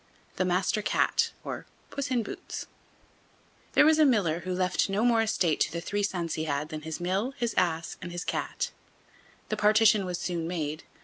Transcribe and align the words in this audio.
THE 0.37 0.45
MASTER 0.45 0.81
CAT; 0.81 1.29
OR, 1.43 1.67
PUSS 1.91 2.09
IN 2.09 2.23
BOOTS 2.23 2.65
There 3.73 3.85
was 3.85 3.99
a 3.99 4.03
miller 4.03 4.39
who 4.39 4.51
left 4.51 4.89
no 4.89 5.05
more 5.05 5.21
estate 5.21 5.59
to 5.59 5.71
the 5.71 5.79
three 5.79 6.01
sons 6.01 6.33
he 6.33 6.45
had 6.45 6.69
than 6.69 6.81
his 6.81 6.99
mill, 6.99 7.35
his 7.37 7.53
ass, 7.55 7.97
and 8.01 8.11
his 8.11 8.25
cat. 8.25 8.71
The 9.49 9.57
partition 9.57 10.03
was 10.05 10.17
soon 10.19 10.47
made. 10.47 10.85